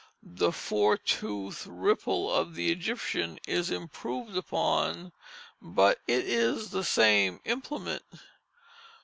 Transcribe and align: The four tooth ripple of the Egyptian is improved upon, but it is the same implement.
The 0.23 0.51
four 0.51 0.97
tooth 0.97 1.67
ripple 1.69 2.33
of 2.33 2.55
the 2.55 2.71
Egyptian 2.71 3.37
is 3.47 3.69
improved 3.69 4.35
upon, 4.35 5.11
but 5.61 5.99
it 6.07 6.25
is 6.27 6.71
the 6.71 6.83
same 6.83 7.39
implement. 7.45 8.01